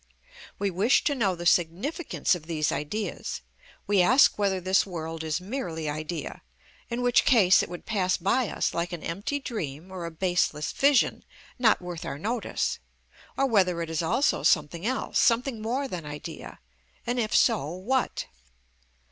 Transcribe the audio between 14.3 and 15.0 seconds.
something